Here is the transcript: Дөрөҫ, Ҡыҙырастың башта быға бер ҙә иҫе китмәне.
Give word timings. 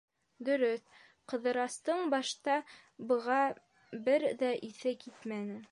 Дөрөҫ, 0.47 0.87
Ҡыҙырастың 1.33 2.01
башта 2.15 2.57
быға 3.13 3.39
бер 4.09 4.27
ҙә 4.43 4.53
иҫе 4.73 4.99
китмәне. 5.07 5.63